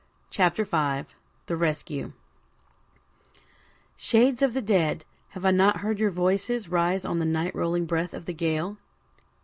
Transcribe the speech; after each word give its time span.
CHAPTER 0.31 0.65
5 0.65 1.13
THE 1.45 1.55
RESCUE 1.55 2.13
Shades 3.95 4.41
of 4.41 4.55
the 4.55 4.61
dead, 4.63 5.05
have 5.29 5.45
I 5.45 5.51
not 5.51 5.81
heard 5.81 5.99
your 5.99 6.09
voices 6.09 6.69
Rise 6.69 7.05
on 7.05 7.19
the 7.19 7.23
night 7.23 7.53
rolling 7.53 7.85
breath 7.85 8.15
of 8.15 8.25
the 8.25 8.33
gale? 8.33 8.77